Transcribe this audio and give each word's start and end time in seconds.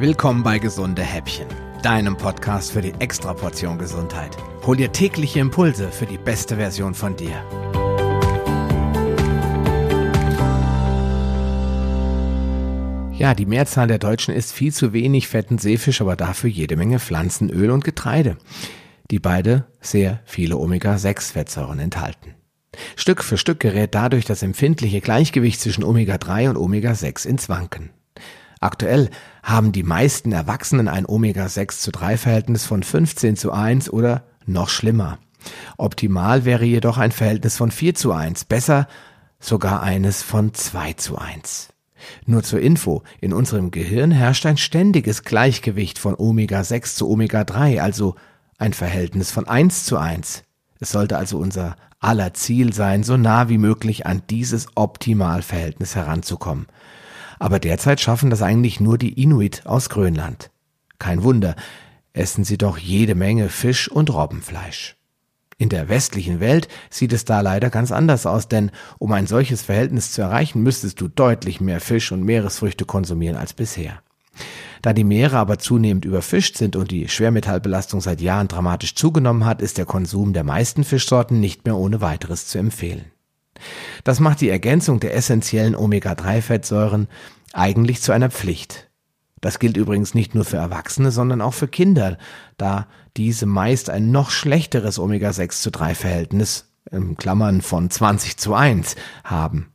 Willkommen 0.00 0.44
bei 0.44 0.60
Gesunde 0.60 1.02
Häppchen, 1.02 1.48
deinem 1.82 2.16
Podcast 2.16 2.70
für 2.70 2.80
die 2.80 2.92
Extraportion 3.00 3.78
Gesundheit. 3.78 4.36
Hol 4.64 4.76
dir 4.76 4.92
tägliche 4.92 5.40
Impulse 5.40 5.90
für 5.90 6.06
die 6.06 6.18
beste 6.18 6.54
Version 6.54 6.94
von 6.94 7.16
dir. 7.16 7.32
Ja, 13.18 13.34
die 13.34 13.46
Mehrzahl 13.46 13.88
der 13.88 13.98
Deutschen 13.98 14.32
isst 14.32 14.52
viel 14.52 14.72
zu 14.72 14.92
wenig 14.92 15.26
fetten 15.26 15.58
Seefisch, 15.58 16.00
aber 16.00 16.14
dafür 16.14 16.48
jede 16.48 16.76
Menge 16.76 17.00
Pflanzenöl 17.00 17.72
und 17.72 17.82
Getreide, 17.82 18.36
die 19.10 19.18
beide 19.18 19.66
sehr 19.80 20.20
viele 20.24 20.58
Omega-6-Fettsäuren 20.58 21.80
enthalten. 21.80 22.36
Stück 22.94 23.24
für 23.24 23.36
Stück 23.36 23.58
gerät 23.58 23.96
dadurch 23.96 24.26
das 24.26 24.44
empfindliche 24.44 25.00
Gleichgewicht 25.00 25.60
zwischen 25.60 25.82
Omega-3 25.82 26.50
und 26.50 26.56
Omega-6 26.56 27.26
ins 27.26 27.48
Wanken. 27.48 27.90
Aktuell 28.60 29.10
haben 29.42 29.72
die 29.72 29.82
meisten 29.82 30.32
Erwachsenen 30.32 30.88
ein 30.88 31.06
Omega-6 31.06 31.80
zu 31.80 31.92
3 31.92 32.16
Verhältnis 32.16 32.64
von 32.64 32.82
15 32.82 33.36
zu 33.36 33.52
1 33.52 33.90
oder 33.90 34.24
noch 34.46 34.68
schlimmer. 34.68 35.18
Optimal 35.76 36.44
wäre 36.44 36.64
jedoch 36.64 36.98
ein 36.98 37.12
Verhältnis 37.12 37.56
von 37.56 37.70
4 37.70 37.94
zu 37.94 38.12
1, 38.12 38.46
besser 38.46 38.88
sogar 39.38 39.82
eines 39.82 40.22
von 40.22 40.54
2 40.54 40.94
zu 40.94 41.16
1. 41.16 41.68
Nur 42.26 42.42
zur 42.42 42.60
Info, 42.60 43.02
in 43.20 43.32
unserem 43.32 43.70
Gehirn 43.70 44.10
herrscht 44.10 44.46
ein 44.46 44.56
ständiges 44.56 45.22
Gleichgewicht 45.22 45.98
von 45.98 46.14
Omega-6 46.16 46.96
zu 46.96 47.08
Omega-3, 47.08 47.80
also 47.80 48.16
ein 48.58 48.72
Verhältnis 48.72 49.30
von 49.30 49.46
1 49.46 49.84
zu 49.84 49.98
1. 49.98 50.42
Es 50.80 50.90
sollte 50.90 51.16
also 51.16 51.38
unser 51.38 51.76
aller 52.00 52.34
Ziel 52.34 52.72
sein, 52.72 53.02
so 53.02 53.16
nah 53.16 53.48
wie 53.48 53.58
möglich 53.58 54.06
an 54.06 54.22
dieses 54.30 54.68
Optimalverhältnis 54.76 55.94
heranzukommen 55.96 56.66
aber 57.38 57.58
derzeit 57.58 58.00
schaffen 58.00 58.30
das 58.30 58.42
eigentlich 58.42 58.80
nur 58.80 58.98
die 58.98 59.20
Inuit 59.20 59.66
aus 59.66 59.88
Grönland. 59.88 60.50
Kein 60.98 61.22
Wunder, 61.22 61.54
essen 62.12 62.44
sie 62.44 62.58
doch 62.58 62.78
jede 62.78 63.14
Menge 63.14 63.48
Fisch 63.48 63.88
und 63.88 64.12
Robbenfleisch. 64.12 64.96
In 65.60 65.68
der 65.68 65.88
westlichen 65.88 66.38
Welt 66.38 66.68
sieht 66.88 67.12
es 67.12 67.24
da 67.24 67.40
leider 67.40 67.68
ganz 67.68 67.90
anders 67.90 68.26
aus, 68.26 68.46
denn 68.46 68.70
um 68.98 69.10
ein 69.12 69.26
solches 69.26 69.62
Verhältnis 69.62 70.12
zu 70.12 70.22
erreichen, 70.22 70.62
müsstest 70.62 71.00
du 71.00 71.08
deutlich 71.08 71.60
mehr 71.60 71.80
Fisch 71.80 72.12
und 72.12 72.22
Meeresfrüchte 72.22 72.84
konsumieren 72.84 73.36
als 73.36 73.54
bisher. 73.54 74.00
Da 74.82 74.92
die 74.92 75.02
Meere 75.02 75.36
aber 75.36 75.58
zunehmend 75.58 76.04
überfischt 76.04 76.56
sind 76.56 76.76
und 76.76 76.92
die 76.92 77.08
Schwermetallbelastung 77.08 78.00
seit 78.00 78.20
Jahren 78.20 78.46
dramatisch 78.46 78.94
zugenommen 78.94 79.44
hat, 79.44 79.60
ist 79.60 79.78
der 79.78 79.86
Konsum 79.86 80.32
der 80.32 80.44
meisten 80.44 80.84
Fischsorten 80.84 81.40
nicht 81.40 81.64
mehr 81.64 81.76
ohne 81.76 82.00
weiteres 82.00 82.46
zu 82.46 82.58
empfehlen. 82.58 83.06
Das 84.04 84.20
macht 84.20 84.40
die 84.40 84.48
Ergänzung 84.48 85.00
der 85.00 85.14
essentiellen 85.14 85.74
Omega-3-Fettsäuren 85.74 87.08
eigentlich 87.52 88.02
zu 88.02 88.12
einer 88.12 88.30
Pflicht. 88.30 88.88
Das 89.40 89.58
gilt 89.58 89.76
übrigens 89.76 90.14
nicht 90.14 90.34
nur 90.34 90.44
für 90.44 90.56
Erwachsene, 90.56 91.10
sondern 91.10 91.40
auch 91.40 91.54
für 91.54 91.68
Kinder, 91.68 92.18
da 92.56 92.88
diese 93.16 93.46
meist 93.46 93.90
ein 93.90 94.10
noch 94.10 94.30
schlechteres 94.30 94.98
Omega-6 94.98 95.62
zu 95.62 95.70
3 95.70 95.94
Verhältnis, 95.94 96.72
in 96.90 97.16
Klammern 97.16 97.60
von 97.60 97.90
20 97.90 98.36
zu 98.36 98.54
1, 98.54 98.96
haben. 99.24 99.72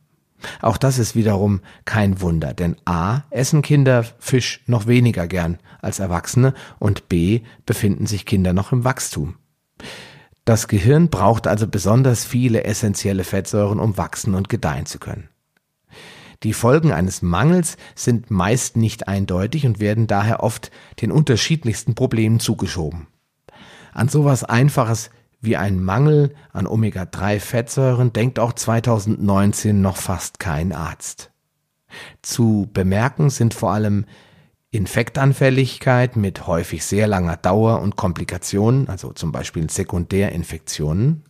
Auch 0.60 0.76
das 0.76 0.98
ist 0.98 1.14
wiederum 1.14 1.60
kein 1.86 2.20
Wunder, 2.20 2.52
denn 2.52 2.76
a. 2.84 3.22
essen 3.30 3.62
Kinder 3.62 4.04
Fisch 4.18 4.62
noch 4.66 4.86
weniger 4.86 5.26
gern 5.26 5.58
als 5.80 5.98
Erwachsene 5.98 6.52
und 6.78 7.08
b. 7.08 7.40
befinden 7.64 8.06
sich 8.06 8.26
Kinder 8.26 8.52
noch 8.52 8.72
im 8.72 8.84
Wachstum. 8.84 9.36
Das 10.44 10.68
Gehirn 10.68 11.08
braucht 11.08 11.46
also 11.46 11.66
besonders 11.66 12.24
viele 12.24 12.64
essentielle 12.64 13.24
Fettsäuren, 13.24 13.80
um 13.80 13.96
wachsen 13.96 14.34
und 14.34 14.48
gedeihen 14.48 14.86
zu 14.86 14.98
können. 14.98 15.28
Die 16.42 16.52
Folgen 16.52 16.92
eines 16.92 17.22
Mangels 17.22 17.78
sind 17.94 18.30
meist 18.30 18.76
nicht 18.76 19.08
eindeutig 19.08 19.64
und 19.64 19.80
werden 19.80 20.06
daher 20.06 20.42
oft 20.42 20.70
den 21.00 21.10
unterschiedlichsten 21.10 21.94
Problemen 21.94 22.40
zugeschoben. 22.40 23.06
An 23.94 24.08
sowas 24.08 24.44
Einfaches 24.44 25.10
wie 25.40 25.56
ein 25.56 25.82
Mangel 25.82 26.34
an 26.52 26.66
Omega-3-Fettsäuren 26.66 28.12
denkt 28.12 28.38
auch 28.38 28.52
2019 28.52 29.80
noch 29.80 29.96
fast 29.96 30.38
kein 30.38 30.72
Arzt. 30.72 31.30
Zu 32.20 32.68
bemerken 32.72 33.30
sind 33.30 33.54
vor 33.54 33.72
allem 33.72 34.04
Infektanfälligkeit 34.74 36.16
mit 36.16 36.48
häufig 36.48 36.84
sehr 36.84 37.06
langer 37.06 37.36
Dauer 37.36 37.80
und 37.80 37.94
Komplikationen, 37.94 38.88
also 38.88 39.12
zum 39.12 39.30
Beispiel 39.30 39.70
Sekundärinfektionen, 39.70 41.22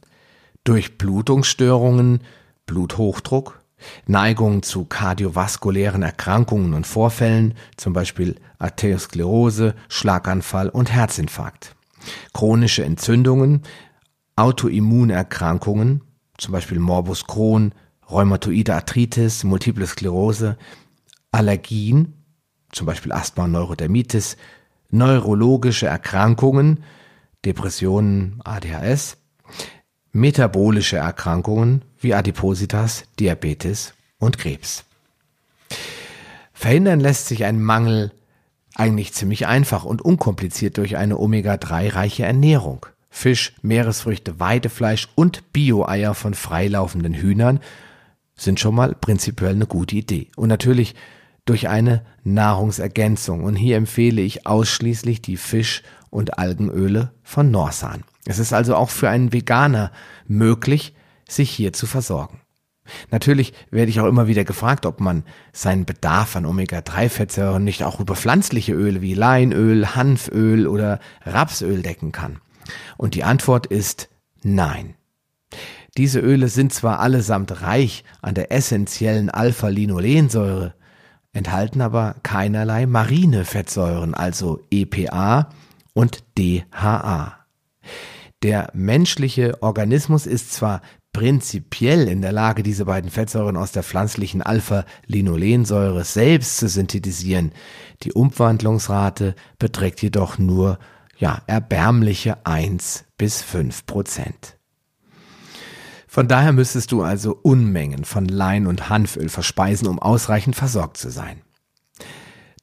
Durchblutungsstörungen, 0.65 2.21
Bluthochdruck, 2.65 3.61
Neigung 4.07 4.63
zu 4.63 4.87
kardiovaskulären 4.87 6.03
Erkrankungen 6.03 6.73
und 6.73 6.87
Vorfällen, 6.87 7.53
zum 7.77 7.93
Beispiel 7.93 8.37
Arteriosklerose, 8.59 9.75
Schlaganfall 9.89 10.71
und 10.71 10.91
Herzinfarkt, 10.91 11.77
chronische 12.33 12.83
Entzündungen, 12.83 13.63
Autoimmunerkrankungen, 14.37 16.01
zum 16.39 16.53
Beispiel 16.53 16.79
Morbus 16.79 17.27
Crohn, 17.27 17.75
Rheumatoide 18.11 18.75
Arthritis, 18.75 19.45
Multiple 19.45 19.87
Sklerose, 19.87 20.57
Allergien 21.31 22.24
zum 22.75 22.87
Beispiel 22.87 23.13
Asthma 23.13 23.47
Neurodermitis, 23.47 24.37
neurologische 24.91 25.87
Erkrankungen, 25.87 26.85
Depressionen, 27.45 28.41
ADHS, 28.45 29.17
metabolische 30.13 30.97
Erkrankungen 30.97 31.83
wie 31.99 32.15
Adipositas, 32.15 33.05
Diabetes 33.19 33.95
und 34.19 34.39
Krebs. 34.39 34.85
Verhindern 36.53 37.01
lässt 37.01 37.27
sich 37.27 37.45
ein 37.45 37.63
Mangel 37.63 38.13
eigentlich 38.75 39.13
ziemlich 39.13 39.47
einfach 39.47 39.85
und 39.85 40.03
unkompliziert 40.03 40.79
durch 40.79 40.97
eine 40.97 41.19
Omega-3-reiche 41.19 42.25
Ernährung. 42.25 42.87
Fisch, 43.11 43.55
Meeresfrüchte, 43.63 44.41
Weidefleisch 44.41 45.09
und 45.15 45.53
Bio-Eier 45.53 46.15
von 46.15 46.35
freilaufenden 46.35 47.15
Hühnern 47.15 47.61
sind 48.37 48.59
schon 48.59 48.75
mal 48.75 48.95
prinzipiell 48.95 49.53
eine 49.53 49.67
gute 49.67 49.95
Idee. 49.95 50.29
Und 50.35 50.49
natürlich 50.49 50.97
durch 51.45 51.69
eine 51.69 52.05
Nahrungsergänzung. 52.23 53.45
Und 53.45 53.57
hier 53.57 53.77
empfehle 53.77 54.23
ich 54.23 54.47
ausschließlich 54.47 55.23
die 55.23 55.37
Fisch- 55.37 55.83
und 56.11 56.39
Algenöle 56.39 57.13
von 57.23 57.51
Norsan. 57.51 58.05
Es 58.27 58.39
ist 58.39 58.53
also 58.53 58.77
auch 58.77 58.91
für 58.91 59.09
einen 59.09 59.33
Veganer 59.33 59.93
möglich, 60.27 60.95
sich 61.29 61.51
hier 61.51 61.73
zu 61.73 61.87
versorgen. 61.87 62.41
Natürlich 63.11 63.55
werde 63.71 63.91
ich 63.91 64.01
auch 64.01 64.07
immer 64.07 64.27
wieder 64.27 64.45
gefragt, 64.45 64.85
ob 64.85 65.01
man 65.01 65.25
seinen 65.53 65.87
Bedarf 65.87 66.37
an 66.37 66.45
Omega-3-Fettsäuren 66.45 67.65
nicht 67.65 67.83
auch 67.83 67.99
über 67.99 68.15
pflanzliche 68.15 68.75
Öle 68.75 69.01
wie 69.01 69.15
Leinöl, 69.15 69.95
Hanföl 69.95 70.67
oder 70.67 71.01
Rapsöl 71.25 71.83
decken 71.83 72.13
kann. 72.13 72.41
Und 72.97 73.15
die 73.15 73.25
Antwort 73.25 73.67
ist 73.67 74.11
nein. 74.43 74.95
Diese 75.97 76.21
Öle 76.21 76.49
sind 76.49 76.73
zwar 76.73 77.01
allesamt 77.01 77.63
reich 77.63 78.05
an 78.21 78.35
der 78.35 78.53
essentiellen 78.53 79.31
Alpha-Linolensäure, 79.31 80.75
enthalten 81.35 81.83
aber 81.83 82.17
keinerlei 82.23 82.87
marine 82.87 83.45
Fettsäuren, 83.45 84.15
also 84.15 84.61
EPA 84.71 85.51
und 85.93 86.25
DHA. 86.39 87.39
Der 88.43 88.71
menschliche 88.73 89.63
Organismus 89.63 90.27
ist 90.27 90.53
zwar 90.53 90.81
prinzipiell 91.13 92.09
in 92.09 92.23
der 92.23 92.33
Lage, 92.33 92.63
diese 92.63 92.85
beiden 92.85 93.11
Fettsäuren 93.11 93.57
aus 93.57 93.73
der 93.73 93.83
pflanzlichen 93.83 94.43
Alpha-Linolensäure 94.43 96.05
selbst 96.05 96.59
zu 96.59 96.69
synthetisieren. 96.69 97.53
Die 98.03 98.13
Umwandlungsrate 98.13 99.35
beträgt 99.59 100.03
jedoch 100.03 100.39
nur 100.39 100.79
ja, 101.17 101.43
erbärmliche 101.47 102.45
1 102.45 103.05
bis 103.17 103.41
5 103.43 103.87
Prozent. 103.87 104.54
Von 106.15 106.29
daher 106.29 106.53
müsstest 106.53 106.93
du 106.93 107.03
also 107.03 107.37
Unmengen 107.43 108.05
von 108.05 108.27
Lein- 108.27 108.69
und 108.69 108.89
Hanföl 108.89 109.29
verspeisen, 109.29 109.89
um 109.89 109.99
ausreichend 109.99 110.55
versorgt 110.55 110.97
zu 110.97 111.11
sein. 111.11 111.43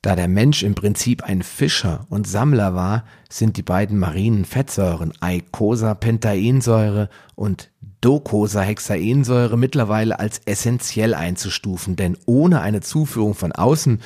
Da 0.02 0.16
der 0.16 0.30
Mensch 0.30 0.64
im 0.64 0.74
Prinzip 0.74 1.24
ein 1.24 1.42
Fischer 1.42 2.08
und 2.08 2.26
Sammler 2.26 2.76
war, 2.76 3.04
sind 3.30 3.58
die 3.58 3.62
beiden 3.62 4.00
marinen 4.00 4.46
Fettsäuren 4.46 5.12
Eicosapentaensäure 5.20 7.10
und 7.36 7.72
Docosahexaensäure 8.00 9.58
mittlerweile 9.58 10.18
als 10.18 10.40
essentiell 10.46 11.14
einzustufen, 11.14 11.98
denn 11.98 12.18
ohne 12.26 12.62
eine 12.62 12.80
Zuführung 12.80 13.34
von 13.34 13.52
außen 13.52 14.00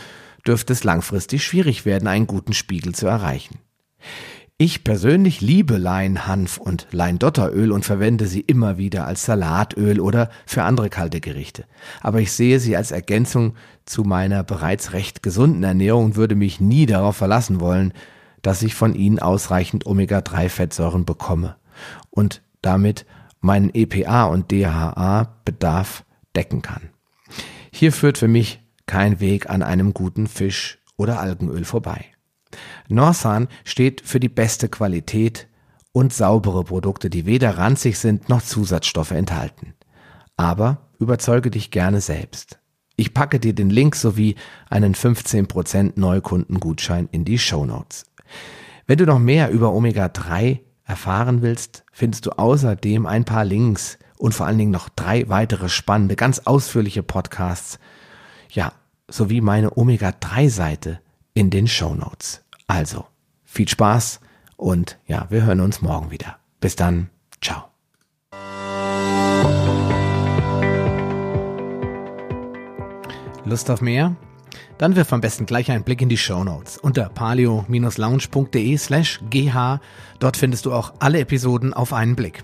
dürfte 0.48 0.74
es 0.74 0.84
langfristig 0.84 1.44
schwierig 1.44 1.86
werden, 1.86 2.08
einen 2.08 2.26
guten 2.26 2.54
Spiegel 2.54 2.96
zu 2.96 3.06
erreichen. 3.06 3.60
Ich 4.58 4.86
persönlich 4.86 5.42
liebe 5.42 5.76
Leinhanf 5.76 6.58
und 6.58 6.88
Leindotteröl 6.92 7.74
und 7.74 7.84
verwende 7.84 8.26
sie 8.26 8.40
immer 8.40 8.78
wieder 8.78 9.06
als 9.06 9.26
Salatöl 9.26 10.00
oder 10.00 10.30
für 10.46 10.64
andere 10.64 10.90
kalte 10.90 11.20
Gerichte. 11.20 11.66
Aber 12.00 12.22
ich 12.22 12.32
sehe 12.32 12.62
sie 12.62 12.78
als 12.78 12.92
Ergänzung 12.92 13.56
zu 13.84 14.04
meiner 14.04 14.46
bereits 14.46 14.94
recht 14.94 15.22
gesunden 15.22 15.64
Ernährung 15.64 16.06
und 16.06 16.16
würde 16.16 16.36
mich 16.36 16.62
nie 16.62 16.86
darauf 16.86 17.18
verlassen 17.18 17.60
wollen, 17.60 17.92
dass 18.44 18.64
ich 18.64 18.76
von 18.76 18.96
ihnen 18.96 19.20
ausreichend 19.20 19.86
Omega-3-Fettsäuren 19.86 21.04
bekomme 21.04 21.58
und 22.10 22.42
damit 22.62 23.06
meinen 23.42 23.76
EPA 23.76 24.24
und 24.28 24.52
DHA-Bedarf 24.52 26.06
decken 26.34 26.62
kann. 26.62 26.92
Hier 27.74 27.92
führt 27.92 28.18
für 28.18 28.30
mich 28.30 28.62
kein 28.86 29.20
Weg 29.20 29.50
an 29.50 29.64
einem 29.64 29.94
guten 29.94 30.28
Fisch 30.28 30.80
oder 30.96 31.20
Algenöl 31.20 31.66
vorbei. 31.66 32.06
Norsan 32.88 33.48
steht 33.64 34.02
für 34.02 34.20
die 34.20 34.30
beste 34.30 34.70
Qualität 34.70 35.48
und 35.92 36.14
saubere 36.14 36.64
Produkte, 36.64 37.10
die 37.10 37.26
weder 37.26 37.58
ranzig 37.58 37.98
sind 37.98 38.30
noch 38.30 38.42
Zusatzstoffe 38.42 39.12
enthalten. 39.12 39.74
Aber 40.38 40.90
überzeuge 41.00 41.50
dich 41.52 41.72
gerne 41.72 42.02
selbst. 42.02 42.60
Ich 42.98 43.14
packe 43.14 43.40
dir 43.40 43.54
den 43.54 43.70
Link 43.70 43.96
sowie 43.96 44.36
einen 44.70 44.96
15% 44.96 45.94
Neukundengutschein 45.96 47.10
in 47.12 47.26
die 47.26 47.40
Show 47.40 47.66
Notes. 47.66 48.06
Wenn 48.88 48.98
du 48.98 49.06
noch 49.06 49.20
mehr 49.20 49.50
über 49.50 49.74
Omega-3 49.74 50.60
erfahren 50.86 51.42
willst, 51.42 51.84
findest 51.92 52.26
du 52.26 52.32
außerdem 52.32 53.06
ein 53.06 53.26
paar 53.26 53.44
Links 53.44 53.98
und 54.18 54.34
vor 54.34 54.46
allen 54.46 54.58
Dingen 54.58 54.72
noch 54.72 54.88
drei 54.90 55.28
weitere 55.28 55.68
spannende, 55.68 56.16
ganz 56.16 56.40
ausführliche 56.40 57.04
Podcasts. 57.04 57.80
Ja, 58.50 58.72
sowie 59.10 59.42
meine 59.42 59.78
Omega-3-Seite 59.78 61.00
in 61.34 61.50
den 61.50 61.68
Show 61.68 61.96
Notes. 61.96 62.45
Also, 62.68 63.06
viel 63.44 63.68
Spaß 63.68 64.20
und 64.58 64.98
ja, 65.08 65.28
wir 65.30 65.44
hören 65.44 65.62
uns 65.62 65.82
morgen 65.82 66.12
wieder. 66.12 66.40
Bis 66.60 66.76
dann, 66.76 67.10
ciao. 67.42 67.66
Lust 73.46 73.70
auf 73.70 73.82
mehr? 73.82 74.16
Dann 74.78 74.96
wirf 74.96 75.14
am 75.14 75.22
besten 75.22 75.46
gleich 75.46 75.72
einen 75.72 75.84
Blick 75.84 76.02
in 76.02 76.10
die 76.10 76.18
Show 76.18 76.44
Notes 76.44 76.78
unter 76.78 77.10
palio-lounge.de 77.10 78.78
slash 78.78 79.22
gh. 79.30 79.80
Dort 80.20 80.38
findest 80.38 80.66
du 80.66 80.74
auch 80.74 80.94
alle 81.00 81.20
Episoden 81.20 81.74
auf 81.74 81.94
einen 81.94 82.16
Blick. 82.16 82.44